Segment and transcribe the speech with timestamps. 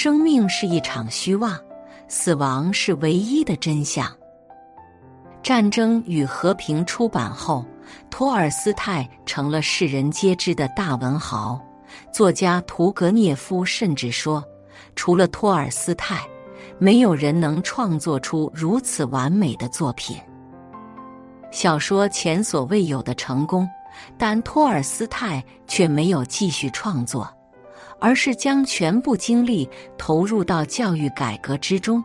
[0.00, 1.58] 生命是一场虚妄，
[2.06, 4.06] 死亡是唯一的真相。
[5.42, 7.66] 《战争与和平》出版后，
[8.08, 11.60] 托尔斯泰成了世人皆知的大文豪。
[12.12, 14.44] 作家屠格涅夫甚至说
[14.94, 16.24] ：“除了托尔斯泰，
[16.78, 20.16] 没有人能创作出如此完美的作品。”
[21.50, 23.68] 小说前所未有的成功，
[24.16, 27.28] 但托尔斯泰却没有继续创作。
[28.00, 32.02] 而是将全部精力投入到教育改革之中。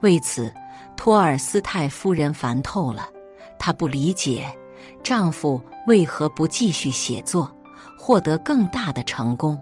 [0.00, 0.52] 为此，
[0.96, 3.08] 托尔斯泰夫人烦透了。
[3.58, 4.46] 她不理解
[5.02, 7.50] 丈夫为何不继续写作，
[7.98, 9.60] 获得更大的成功。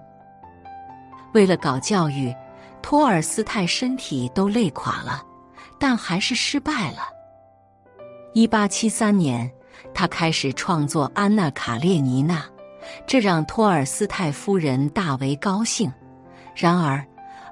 [1.32, 2.34] 为了搞教育，
[2.82, 5.22] 托尔斯泰身体都累垮了，
[5.78, 6.98] 但还是失败了。
[8.32, 9.50] 一八七三年，
[9.94, 12.36] 他开始创作《安娜·卡列尼娜》。
[13.06, 15.92] 这让托尔斯泰夫人大为高兴。
[16.54, 16.98] 然而，《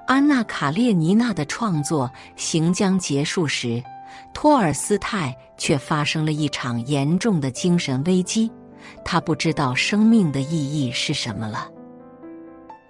[0.07, 3.83] 安娜·卡列尼娜》的创作行将结束时，
[4.33, 8.51] 托尔斯泰却发生了一场严重的精神危机。
[9.05, 11.69] 他不知道生命的意义是什么了。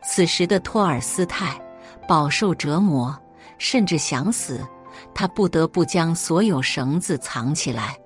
[0.03, 1.59] 此时的托尔斯泰
[2.07, 3.17] 饱受折磨，
[3.57, 4.65] 甚至想死。
[5.13, 7.97] 他不得不将所有绳子藏起来，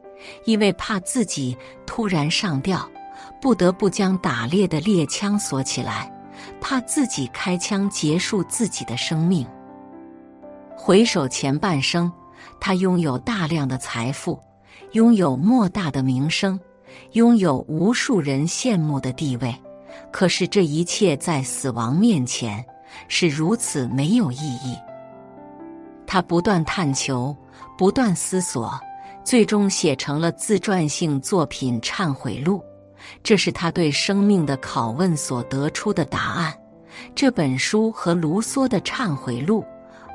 [0.45, 2.89] 因为怕自己突然上吊。
[3.43, 6.09] 不得不将打猎的猎枪锁起来，
[6.61, 9.45] 怕自己开枪结束自己的生命。
[10.77, 12.09] 回首前半生，
[12.57, 14.39] 他拥有大量的财富，
[14.93, 16.57] 拥有莫大的名声，
[17.11, 19.53] 拥有无数人羡慕的地位。
[20.09, 22.63] 可是这一切在死亡面前
[23.09, 24.77] 是如此没有意义。
[26.07, 27.35] 他不断探求，
[27.77, 28.79] 不断思索，
[29.21, 32.59] 最终写成了自传性作品《忏悔录》。
[33.23, 36.53] 这是他对生命的拷问所得出的答案。
[37.15, 39.61] 这本书和卢梭的《忏悔录》、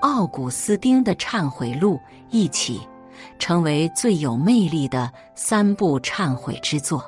[0.00, 1.96] 奥古斯丁的《忏悔录》
[2.30, 2.80] 一起，
[3.38, 7.04] 成为最有魅力的三部忏悔之作。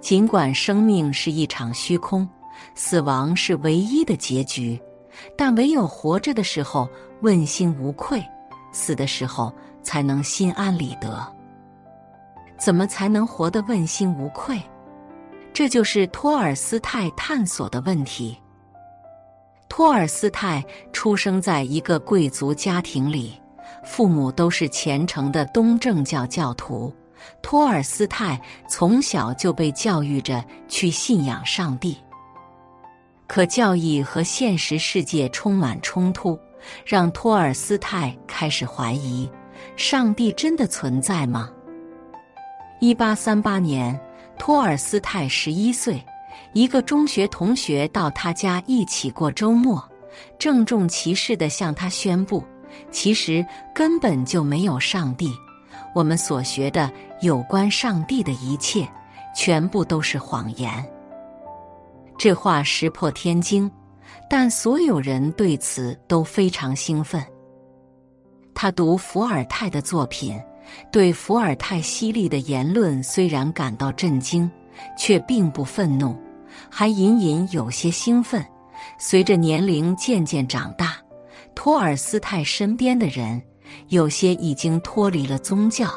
[0.00, 2.28] 尽管生命是一场虚空，
[2.74, 4.80] 死亡是唯一的结局，
[5.36, 6.88] 但唯有活着的时候
[7.20, 8.22] 问心无愧，
[8.72, 11.39] 死的时候才能心安理得。
[12.60, 14.60] 怎么才能活得问心无愧？
[15.52, 18.38] 这就是托尔斯泰探索的问题。
[19.68, 20.62] 托尔斯泰
[20.92, 23.32] 出生在一个贵族家庭里，
[23.84, 26.94] 父母都是虔诚的东正教教徒。
[27.42, 31.96] 托尔斯泰从小就被教育着去信仰上帝。
[33.26, 36.38] 可教义和现实世界充满冲突，
[36.84, 39.30] 让托尔斯泰开始怀疑：
[39.76, 41.50] 上帝真的存在吗？
[42.80, 43.98] 一八三八年，
[44.38, 46.02] 托尔斯泰十一岁，
[46.54, 49.86] 一个中学同学到他家一起过周末，
[50.38, 52.42] 郑重其事地向他宣布
[52.90, 55.30] ：“其实根本就没有上帝，
[55.94, 56.90] 我们所学的
[57.20, 58.88] 有关上帝的一切，
[59.36, 60.72] 全部都是谎言。”
[62.16, 63.70] 这话石破天惊，
[64.26, 67.22] 但所有人对此都非常兴奋。
[68.54, 70.40] 他读伏尔泰的作品。
[70.90, 74.50] 对伏尔泰犀利的言论虽然感到震惊，
[74.96, 76.16] 却并不愤怒，
[76.70, 78.44] 还隐隐有些兴奋。
[78.98, 80.96] 随着年龄渐渐长大，
[81.54, 83.40] 托尔斯泰身边的人
[83.88, 85.88] 有些已经脱离了宗教，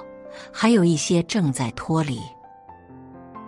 [0.51, 2.19] 还有一些正在脱离。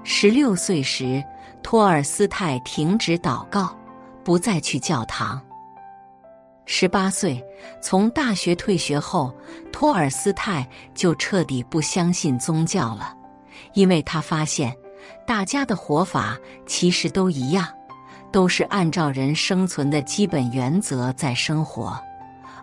[0.03, 1.23] 十六岁时，
[1.61, 3.75] 托尔斯泰停止祷告，
[4.23, 5.41] 不再去教堂。
[6.65, 7.43] 十八岁，
[7.81, 9.33] 从大学退学后，
[9.71, 13.15] 托尔斯泰就彻底不相信宗教了，
[13.73, 14.75] 因为他发现
[15.27, 17.67] 大家的活法其实都一样，
[18.31, 21.97] 都是按照人生存的基本原则在生活，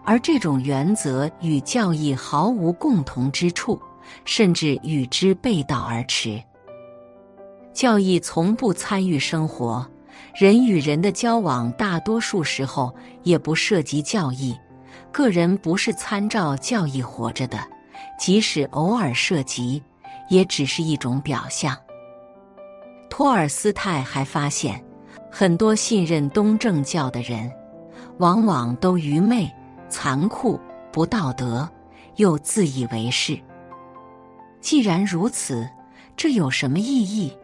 [0.05, 3.81] 而这种原则与教义毫无共同之处，
[4.25, 6.43] 甚至与之背道而驰。
[7.73, 9.89] 教义从不参与生活。
[10.35, 14.57] 人与人的交往，大多数时候也不涉及教义，
[15.11, 17.59] 个人不是参照教义活着的，
[18.19, 19.83] 即使偶尔涉及，
[20.31, 21.77] 也只是一种表象。
[23.11, 24.83] 托尔斯泰还发现，
[25.31, 27.53] 很多信任东正教的人，
[28.17, 29.53] 往往都愚昧、
[29.91, 30.59] 残酷、
[30.91, 31.69] 不道德，
[32.17, 33.39] 又自以为是。
[34.63, 35.69] 既然如此，
[36.17, 37.37] 这有什么意义？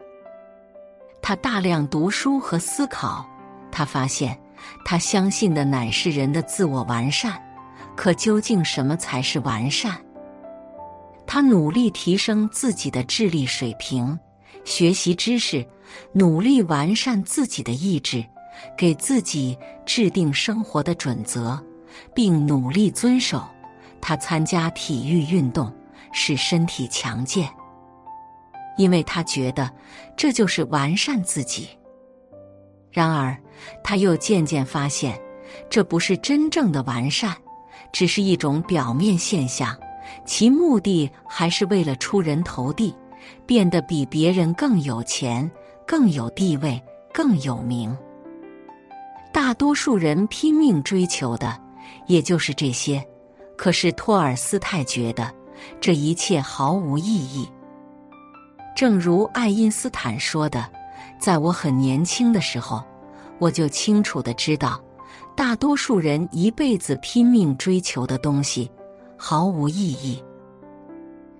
[1.21, 3.25] 他大量读书和思考，
[3.71, 4.39] 他发现，
[4.83, 7.39] 他相信的乃是人的自我完善。
[7.95, 9.97] 可究竟什么才是完善？
[11.27, 14.17] 他努力提升自己的智力水平，
[14.63, 15.67] 学习知识，
[16.13, 18.25] 努力完善自己的意志，
[18.77, 21.61] 给自己制定生活的准则，
[22.15, 23.45] 并努力遵守。
[24.01, 25.71] 他参加体育运动，
[26.13, 27.49] 使身体强健，
[28.79, 29.69] 因为他觉得
[30.15, 31.67] 这就是完善自己。
[32.89, 33.37] 然而，
[33.83, 35.19] 他又渐渐发现，
[35.69, 37.35] 这不是真正的完善，
[37.91, 39.77] 只是一种表面现象，
[40.25, 42.95] 其目的还是为了出人头地，
[43.45, 45.49] 变得比别人更有钱、
[45.85, 46.81] 更有地位、
[47.13, 47.95] 更有名。
[49.33, 51.61] 大多数人拼命追求的，
[52.07, 53.05] 也就是这些。
[53.57, 55.29] 可是托尔斯泰觉得
[55.81, 57.45] 这一切毫无意义。
[58.79, 60.65] 正如爱因斯坦说的
[61.19, 62.81] ：“在我很年轻的时候，
[63.37, 64.81] 我就清楚的知道，
[65.35, 68.71] 大多数人一辈子拼命追求的东西
[69.17, 70.23] 毫无意义。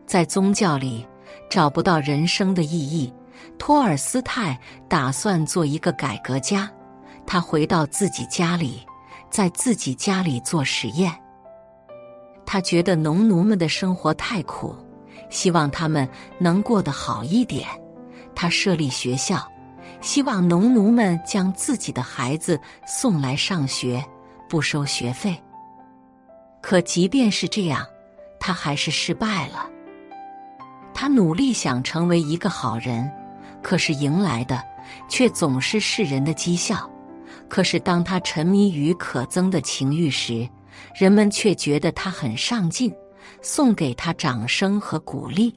[0.06, 1.08] 在宗教里
[1.50, 3.10] 找不到人生的意义。”
[3.58, 4.60] 托尔斯泰
[4.90, 6.70] 打算做一个改革家，
[7.26, 8.86] 他回到自己家里，
[9.30, 11.18] 在自己家里做实验。
[12.46, 14.76] 他觉得农奴们的生活太苦，
[15.30, 17.68] 希望他们能过得好一点。
[18.36, 19.46] 他设立学校，
[20.02, 24.04] 希望农奴们将自己的孩子送来上学，
[24.48, 25.36] 不收学费。
[26.62, 27.86] 可即便是这样，
[28.40, 29.70] 他还是失败了。
[30.94, 33.10] 他努力想成为一个好人，
[33.62, 34.62] 可是迎来的
[35.08, 36.90] 却总是世人的讥笑。
[37.48, 40.48] 可是当他沉迷于可憎的情欲时，
[40.94, 42.94] 人们却觉得他很上进，
[43.42, 45.54] 送给他掌声和鼓励。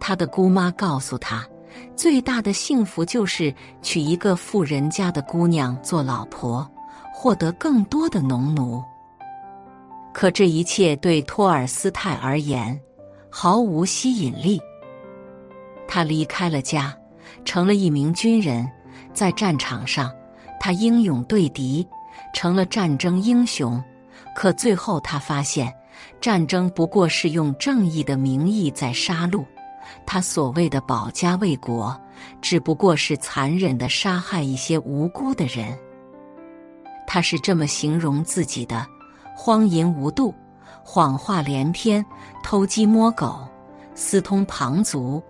[0.00, 1.46] 他的姑妈告诉他，
[1.94, 6.68] 最大的幸福就是娶一个富人家的姑娘做老婆，
[7.12, 8.82] 获得更多的农奴。
[10.12, 12.78] 可这一切对托尔斯泰而言
[13.30, 14.60] 毫无吸引力。
[15.88, 16.94] 他离开了家，
[17.44, 18.70] 成了一名军人，
[19.14, 20.12] 在战场上，
[20.58, 21.86] 他英勇对敌，
[22.34, 23.82] 成了战争英雄。
[24.34, 25.72] 可最后，他发现，
[26.22, 29.44] 战争不过是用正义的名义在杀戮。
[30.06, 32.00] 他所谓的保家卫国，
[32.40, 35.76] 只不过是残忍的杀害一些无辜的人。
[37.08, 38.86] 他是这么形容自己的：
[39.36, 40.32] 荒淫无度，
[40.84, 42.04] 谎话连篇，
[42.44, 43.40] 偷鸡摸狗，
[43.96, 45.20] 私通旁族，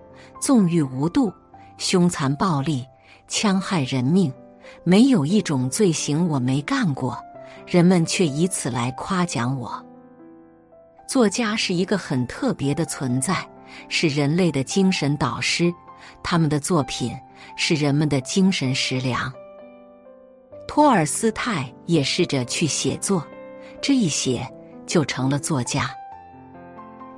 [0.42, 1.32] 纵欲无度，
[1.78, 2.86] 凶残暴力，
[3.28, 4.30] 戕害人命。
[4.84, 7.18] 没有一种罪行我没干过。
[7.66, 9.82] 人们却以此来夸奖我。
[11.12, 13.46] 作家是一个很特别的存在，
[13.90, 15.70] 是人类的精神导师，
[16.22, 17.14] 他们的作品
[17.54, 19.30] 是人们的精神食粮。
[20.66, 23.22] 托尔斯泰也试着去写作，
[23.82, 24.50] 这一写
[24.86, 25.90] 就成了作家。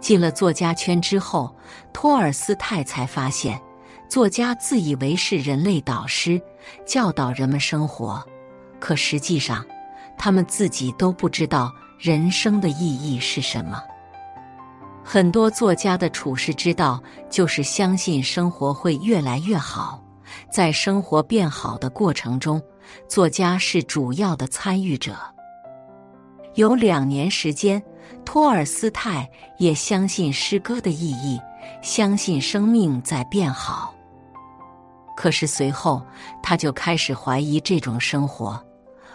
[0.01, 1.55] 进了作家圈之后，
[1.93, 3.61] 托尔斯泰才发现，
[4.09, 6.43] 作家自以为是人类导师，
[6.85, 8.21] 教导人们生活，
[8.81, 9.65] 可实际上。
[10.17, 11.73] 他们自己都不知道
[12.05, 13.83] 人生的意义是什么。
[15.03, 20.05] 很多作家的处世之道就是相信生活会越来越好，
[20.53, 22.61] 在生活变好的过程中，
[23.09, 25.17] 作家是主要的参与者。
[26.57, 27.83] 有两年时间，
[28.23, 31.41] 托尔斯泰也相信诗歌的意义，
[31.81, 33.95] 相信生命在变好。
[35.17, 36.03] 可是随后，
[36.43, 38.63] 他就开始怀疑这种生活。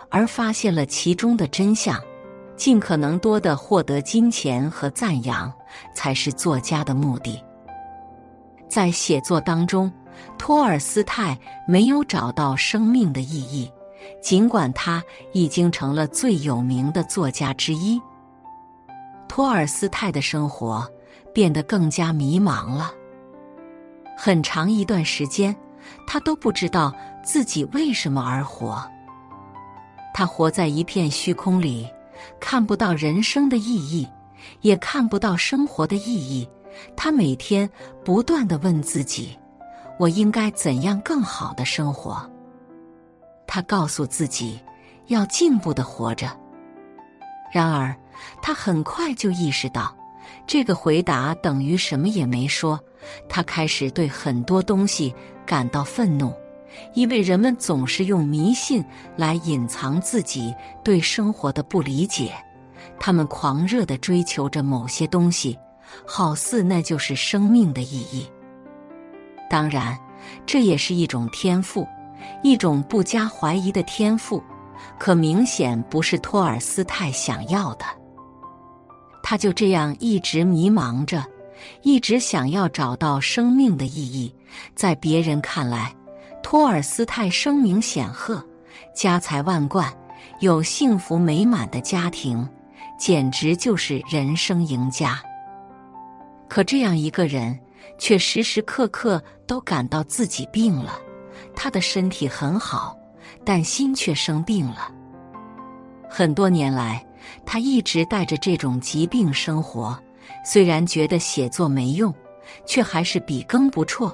[0.09, 2.01] 而发现了其中的真相，
[2.59, 5.51] 尽可能多的获得金钱和赞扬，
[5.95, 7.41] 才是作家的目的。
[8.67, 9.89] 在写作当中，
[10.37, 13.71] 托尔斯泰没有找到生命的意义，
[14.21, 15.01] 尽管他
[15.31, 17.99] 已经成了最有名的作家之一。
[19.29, 20.85] 托尔斯泰的生活
[21.33, 22.91] 变得更加迷茫了，
[24.17, 25.55] 很长一段时间，
[26.05, 28.85] 他都不知道自己为什么而活。
[30.13, 31.87] 他活在一片虚空里，
[32.39, 34.07] 看不到人生的意义，
[34.61, 36.47] 也看不到生活的意义。
[36.95, 37.69] 他每天
[38.05, 39.37] 不断的问自己
[39.99, 42.29] ：“我应该怎样更好的生活？”
[43.47, 44.59] 他告诉自己
[45.07, 46.29] 要进步的活着。
[47.51, 47.95] 然而，
[48.41, 49.95] 他很快就意识到，
[50.45, 52.79] 这个回答等于什么也没说。
[53.27, 55.13] 他开始对很多东西
[55.45, 56.31] 感到愤怒。
[56.93, 58.83] 因为人们总是用迷信
[59.15, 62.33] 来隐藏自己对生活的不理解，
[62.99, 65.57] 他们狂热的追求着某些东西，
[66.05, 68.27] 好似那就是生命的意义。
[69.49, 69.97] 当然，
[70.45, 71.87] 这也是一种天赋，
[72.43, 74.43] 一种不加怀疑的天赋，
[74.99, 77.85] 可明显不是托尔斯泰想要的。
[79.23, 81.23] 他就这样一直迷茫着，
[81.81, 84.33] 一直想要找到生命的意义，
[84.75, 85.93] 在别人看来。
[86.51, 88.43] 托尔斯泰声名显赫，
[88.91, 89.87] 家财万贯，
[90.39, 92.49] 有幸福美满的家庭，
[92.97, 95.21] 简直就是人生赢家。
[96.47, 97.55] 可这样一个人，
[97.99, 100.99] 却时时刻刻都感到自己病了。
[101.55, 102.97] 他的身体很好，
[103.45, 104.91] 但心却生病了。
[106.09, 107.05] 很多年来，
[107.45, 109.95] 他一直带着这种疾病生活。
[110.43, 112.11] 虽然觉得写作没用，
[112.65, 114.11] 却还是笔耕不辍，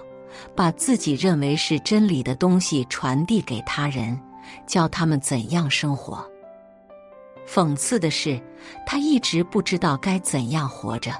[0.56, 4.20] 把自己认为是真理的东西传递给他人，
[4.65, 6.25] 教他们怎样生活。
[7.48, 8.42] 讽刺的是，
[8.86, 11.12] 他一直不知道该怎样活着。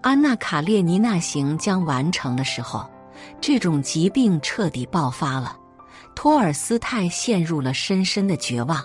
[0.00, 2.88] 安娜·卡列尼娜行将完成的时候，
[3.40, 5.56] 这种疾病彻底爆发了。
[6.14, 8.84] 托尔斯泰陷入了深深的绝望，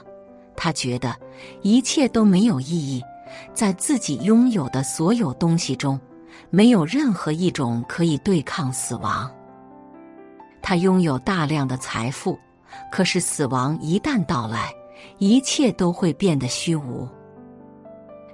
[0.55, 1.15] 他觉得
[1.61, 3.03] 一切都没有意义，
[3.53, 5.99] 在自己拥有的所有东西中，
[6.49, 9.29] 没有任何一种可以对抗死亡。
[10.61, 12.37] 他拥有大量的财富，
[12.91, 14.71] 可是死亡一旦到来，
[15.17, 17.07] 一切都会变得虚无。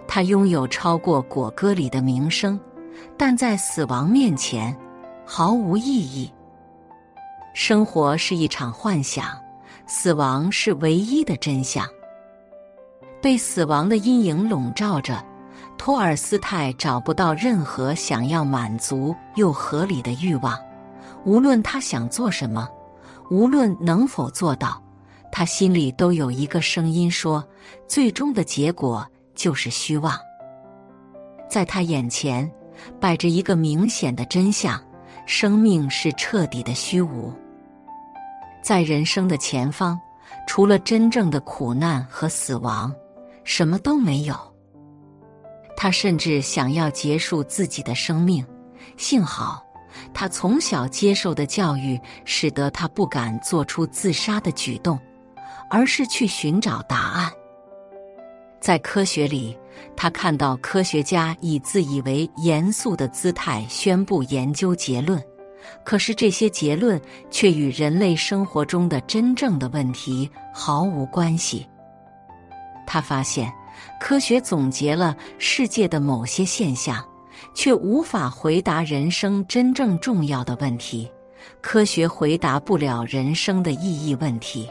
[0.07, 2.59] 他拥有超过果戈里的名声。
[3.17, 4.75] 但在死亡面前，
[5.25, 6.31] 毫无意义。
[7.55, 9.25] 生活是一场幻想，
[9.87, 11.87] 死亡是唯一的真相。
[13.19, 15.25] 被死亡的阴影笼罩着，
[15.77, 20.57] 托尔斯泰找不到任何想要满足又合理的欲望。
[21.25, 22.67] 无论他想做什么，
[23.29, 24.81] 无论能否做到，
[25.31, 27.43] 他心里都有一个声音说：
[27.87, 29.05] 最终的结果
[29.35, 30.17] 就是虚妄。
[31.49, 32.51] 在他眼前。
[32.99, 34.81] 摆着一个明显的真相：
[35.25, 37.31] 生命是彻底的虚无。
[38.63, 39.97] 在人生的前方，
[40.47, 42.93] 除了真正的苦难和死亡，
[43.43, 44.35] 什么都没有。
[45.75, 48.45] 他甚至想要结束自己的生命。
[48.97, 49.63] 幸好，
[50.13, 54.99] 他从小接受的教育使得他不敢做出自杀的举动，
[55.69, 57.31] 而是去寻找答案。
[58.59, 59.57] 在科学里。
[59.97, 65.21] 他看到科学家以自以为严肃的姿态宣布研究结论，
[65.83, 66.99] 可是这些结论
[67.31, 71.67] 却与人类生活中的真正的问题毫无关系。
[72.85, 73.51] 他发现，
[73.99, 77.03] 科学总结了世界的某些现象，
[77.53, 81.11] 却无法回答人生真正重要的问题。
[81.61, 84.69] 科学回答不了人生的意义问题。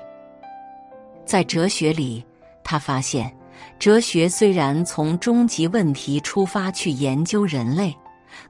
[1.25, 2.25] 在哲学里，
[2.65, 3.35] 他发现。
[3.79, 7.95] 哲学虽然从终极问题出发去研究人类，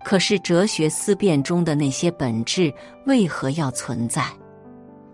[0.05, 2.73] 可是哲学思辨中的那些本质
[3.07, 4.25] 为何要存在？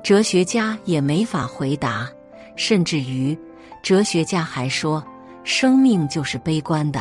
[0.02, 2.08] 哲学家也没法回答。
[2.54, 3.36] 甚至于，
[3.82, 5.04] 哲学家还说，
[5.48, 7.00] 生命就是悲观的，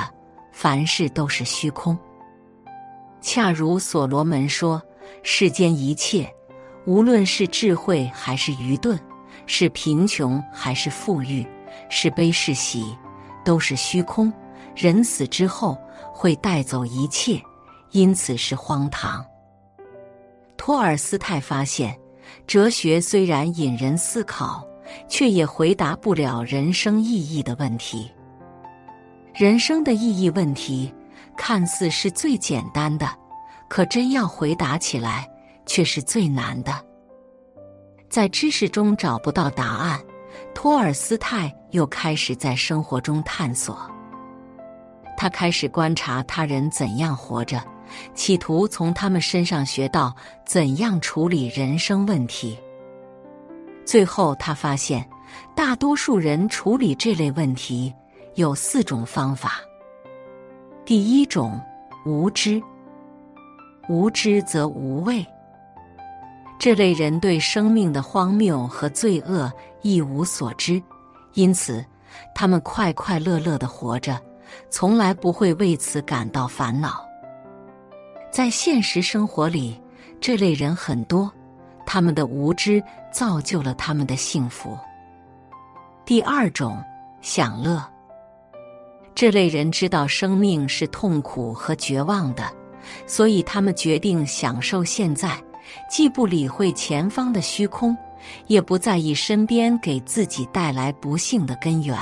[0.54, 2.00] 凡事都是虚空。
[3.20, 4.82] 恰如所罗门说
[5.22, 6.34] ：“世间一切，
[6.86, 8.98] 无论是智慧还是愚钝，
[9.48, 11.46] 是贫穷还是富裕。”
[11.90, 12.98] 是悲是喜，
[13.44, 14.32] 都是虚空。
[14.78, 15.78] 人死之后
[16.14, 17.42] 会带走一切，
[17.92, 19.24] 因此是荒唐。
[20.56, 22.00] 托尔斯泰发现，
[22.48, 24.66] 哲学虽然引人思考，
[25.10, 28.10] 却也回答不了人生意义的问题。
[29.38, 30.92] 人生的意义问题
[31.38, 33.08] 看似是最简单的，
[33.68, 35.30] 可真要回答起来，
[35.68, 36.74] 却是最难的。
[38.10, 40.02] 在知识中找不到答案。
[40.56, 43.80] 托尔斯泰又开始在生活中探索，
[45.16, 47.64] 他开始观察他人怎样活着，
[48.16, 50.16] 企图从他们身上学到
[50.48, 52.58] 怎样处理人生问题。
[53.86, 55.08] 最后，他发现，
[55.56, 57.94] 大多数人处理这类问题
[58.38, 59.54] 有四种方法。
[60.86, 61.60] 第一种，
[62.06, 62.62] 无知，
[63.90, 65.26] 无知则无畏。
[66.60, 69.52] 这类人对生命的荒谬和罪恶
[69.82, 70.82] 一无所知，
[71.34, 71.84] 因此
[72.36, 74.22] 他们快快乐乐的活着，
[74.70, 77.04] 从来不会为此感到烦恼。
[78.30, 79.82] 在现实生活里，
[80.22, 81.32] 这类人很多，
[81.88, 84.78] 他们的无知造就了他们的幸福。
[86.06, 86.78] 第二种，
[87.20, 87.84] 享乐。
[89.18, 92.54] 这类人知道生命是痛苦和绝望的，
[93.08, 95.36] 所以他们决定享受现在。
[95.90, 97.98] 既不理会前方的虚空，
[98.46, 101.98] 也不在意身边给自己带来不幸的根源。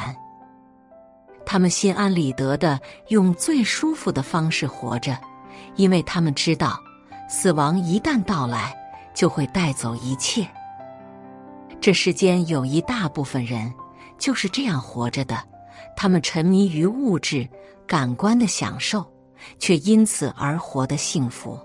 [1.45, 5.17] 他们心安理得的用最舒服的方式活着，
[5.77, 6.77] 因为他们知道，
[7.29, 8.75] 死亡一旦到来，
[9.13, 10.45] 就会带走一切。
[11.79, 13.73] 这世间有一大部分人
[14.17, 15.41] 就是这样活着的，
[15.95, 17.47] 他们沉迷于物质、
[17.85, 19.05] 感官的享受，
[19.59, 21.59] 却因此而活得幸福。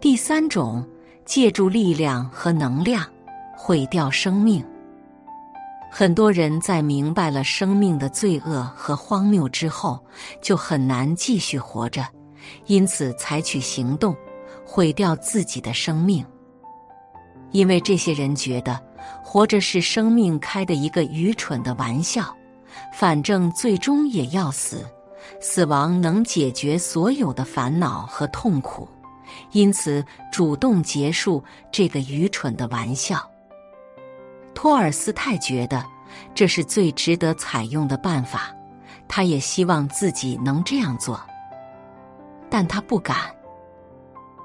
[0.00, 0.86] 第三种，
[1.24, 3.04] 借助力量和能量，
[3.56, 4.64] 毁掉生命。
[5.90, 9.98] 很多人在明白了生命的罪恶和荒谬之后，
[10.42, 12.04] 就很难继续活着，
[12.66, 14.14] 因此采取行动，
[14.64, 16.24] 毁掉自己的生命。
[17.52, 18.78] 因为这些人觉得
[19.22, 22.36] 活着是生命开的一个愚蠢的玩笑，
[22.98, 24.82] 反正最终也要死，
[25.38, 28.88] 死亡能解决所有的烦恼和痛苦，
[29.52, 33.30] 因此主动结束这个愚蠢的玩笑。
[34.54, 35.84] 托尔斯泰觉得
[36.34, 38.50] 这是最值得采用的办法，
[39.06, 41.20] 他也希望自己能这样做，
[42.48, 43.18] 但他不敢。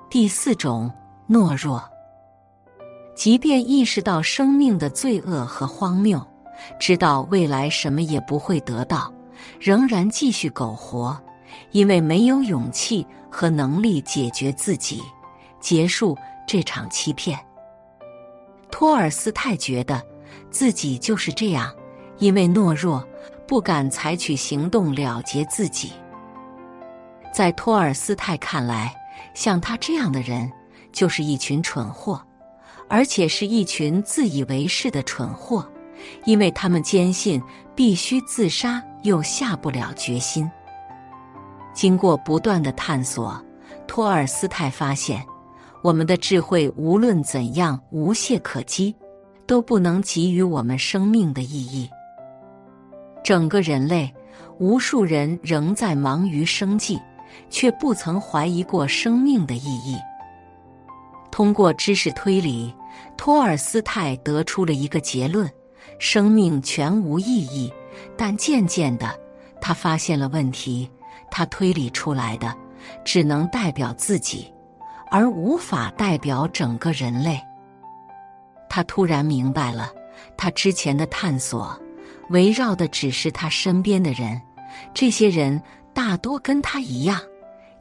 [0.10, 0.91] 第四种
[1.29, 1.81] 懦弱，
[3.15, 6.22] 即便意识到生命的罪恶和荒谬，
[6.80, 9.13] 知道未来什么也不会得到，
[9.60, 11.18] 仍然继续苟活，
[11.72, 15.01] 因为没有勇气和能力解决自己，
[15.60, 17.39] 结束这场欺骗。
[18.70, 20.01] 托尔斯泰觉得
[20.50, 21.74] 自己就是这样，
[22.18, 23.06] 因为懦弱，
[23.48, 25.91] 不敢采取行动了结自己。
[27.34, 28.94] 在托尔斯泰看来，
[29.34, 30.51] 像他这样的人
[30.91, 32.22] 就是一群蠢货，
[32.89, 35.65] 而且是一群自以为是的蠢货，
[36.25, 37.41] 因为他们坚信
[37.75, 40.50] 必须自杀，又下不了决心。
[41.74, 43.41] 经过不断的探索，
[43.88, 45.25] 托尔斯泰发现。
[45.84, 48.96] 我们的智慧无论怎样无懈可击，
[49.48, 51.89] 都不能给予我们生命的意义。
[53.24, 54.13] 整个人类，
[54.60, 57.00] 无数人仍在忙于生计，
[57.50, 59.98] 却不曾怀疑过生命的意义。
[61.31, 62.72] 通过知识推理，
[63.17, 65.50] 托尔斯泰得出了一个结论：
[66.00, 67.71] 生命全无意义。
[68.17, 69.19] 但渐渐的，
[69.59, 70.89] 他发现了问题，
[71.29, 72.56] 他推理出来的
[73.03, 74.51] 只能代表自己。
[75.13, 77.38] 而无法代表整个人类。
[78.69, 79.91] 他突然明白了，
[80.38, 81.77] 他之前的探索
[82.29, 84.41] 围绕的只是他身边的人，
[84.93, 85.62] 这些人
[85.93, 87.19] 大多跟他一样，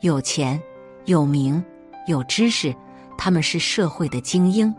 [0.01, 0.61] 有钱、
[1.05, 1.65] 有名、
[2.09, 2.75] 有知识，
[3.17, 4.75] 他们是社会的精英。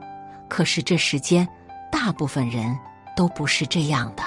[0.49, 1.47] 可是这世间
[1.89, 2.77] 大部分人
[3.21, 4.23] 都不是这样的。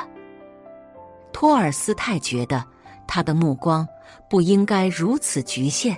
[1.32, 2.64] 托尔斯泰觉得，
[3.08, 3.84] 他的目光
[4.30, 5.96] 不应该如此局限。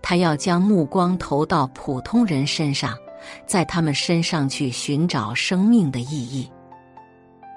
[0.00, 2.98] 他要将目光投到普通人身上，
[3.46, 6.50] 在他们身上去寻找生命的意义。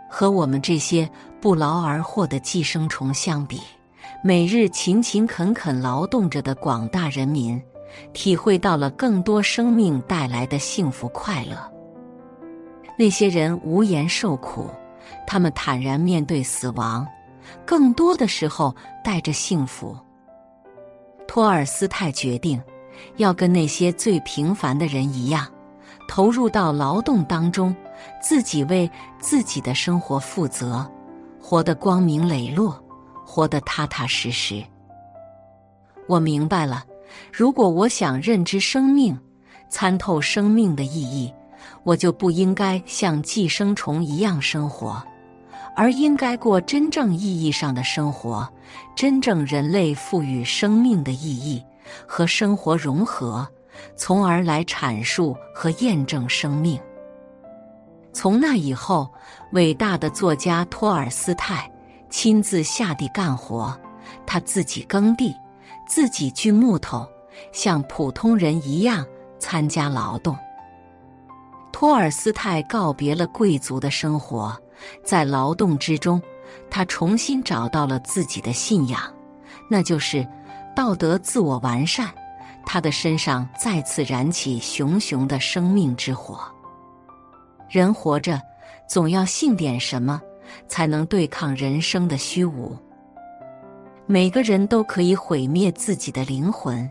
[0.08, 1.10] 和我们这些
[1.41, 3.60] 不劳而获的寄生虫相比，
[4.24, 7.60] 每日勤勤恳恳劳动着的广大人民，
[8.13, 11.74] 体会到了更多生命带来的幸福快乐。
[12.97, 14.69] 那些人无言受苦，
[15.27, 17.05] 他们坦然面对死亡，
[17.65, 19.97] 更多的时候带着幸福。
[21.27, 22.62] 托尔斯泰决定，
[23.17, 25.45] 要跟那些最平凡的人一样，
[26.08, 27.75] 投入到劳动当中，
[28.21, 30.89] 自己为自己的生活负责，
[31.41, 32.81] 活得光明磊落，
[33.25, 34.63] 活得踏踏实实。
[36.08, 36.86] 我明白了，
[37.34, 39.19] 如果我想认知生命，
[39.67, 41.34] 参透生命的意义，
[41.84, 45.01] 我就不应该像寄生虫一样生活。
[45.75, 48.47] 而应该过真正意义上的生活，
[48.95, 51.62] 真正人类赋予生命的意义
[52.08, 53.45] 和生活融合，
[53.97, 56.80] 从而来阐述和验证生命。
[58.13, 59.12] 从那以后，
[59.51, 61.69] 伟大的作家托尔斯泰
[62.10, 63.78] 亲自下地干活，
[64.25, 65.36] 他自己耕地，
[65.86, 67.06] 自己锯木头，
[67.51, 69.06] 像普通人一样
[69.39, 70.38] 参加劳动。
[71.77, 74.57] 托尔斯泰告别了贵族的生活。
[75.03, 76.21] 在劳动之中，
[76.71, 79.01] 他重新找到了自己的信仰，
[79.69, 80.25] 那就是
[80.73, 82.09] 道德自我完善。
[82.65, 86.39] 他的身上再次燃起熊熊的生命之火。
[87.69, 88.41] 人活着，
[88.88, 90.21] 总要信点什么，
[90.69, 92.73] 才能对抗人生的虚无。
[94.05, 96.89] 每个人都可以毁灭自己的灵魂，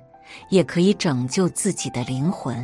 [0.50, 2.62] 也可以拯救自己的灵魂。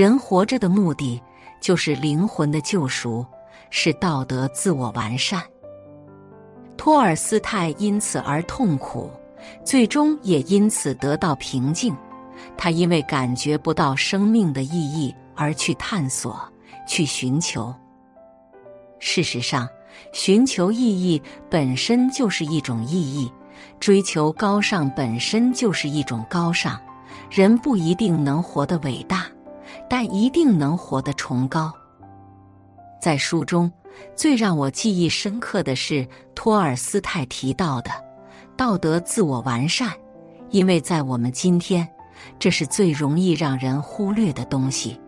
[0.00, 1.20] 人活着的目的，
[1.60, 3.22] 就是灵魂的救赎。
[3.68, 5.42] 是道德自我完善。
[6.74, 9.10] 托尔斯泰因此而痛苦，
[9.62, 11.94] 最终也因此得到平静。
[12.56, 16.50] 他因为感觉不到生命的意义而去探索、
[16.88, 17.72] 去寻求。
[19.00, 19.68] 事实上，
[20.14, 23.30] 寻求意义本身就是一种意义，
[23.78, 26.80] 追求高尚本身就是一种高尚。
[27.30, 29.26] 人不一定能活得伟大，
[29.90, 31.72] 但一定能活得崇高。
[33.02, 33.70] 在书中，
[34.14, 37.90] 最让我记忆深刻的是托尔斯泰提到的
[38.56, 39.92] 道德自我完善，
[40.50, 41.88] 因为在我们今天，
[42.38, 44.98] 这是最容易让人忽略的东西。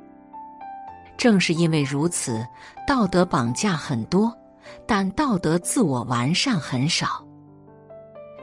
[1.16, 2.44] 正是因为如此，
[2.84, 4.36] 道德绑架很多，
[4.84, 7.24] 但道德自我完善很少。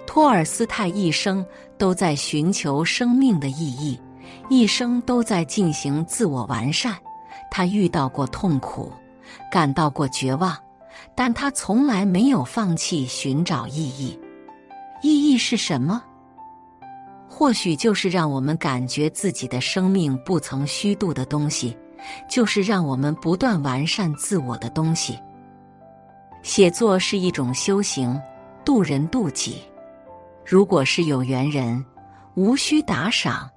[0.08, 1.45] 托尔斯泰一生
[1.78, 3.99] 都在寻求生命的意义，
[4.49, 6.95] 一生都在进行自我完善。
[7.51, 8.91] 他遇到过痛苦，
[9.51, 10.55] 感到过绝望，
[11.15, 14.19] 但他从来没有放弃寻找意义。
[15.01, 16.03] 意义是什么？
[17.27, 21.77] 或许就是让我们感觉自己的生命不曾虚度的东西，
[22.27, 25.17] 就是让我们不断完善自我的东西。
[26.43, 28.19] 写作是一种修行，
[28.65, 29.61] 渡人渡己。
[30.45, 31.83] 如果是有缘人，
[32.35, 33.49] 无需打赏、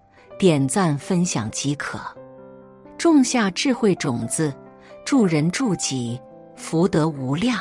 [0.42, 2.00] 点赞、分享即可，
[2.98, 4.52] 种下智慧种子，
[5.06, 6.20] 助人助己，
[6.56, 7.60] 福德无量。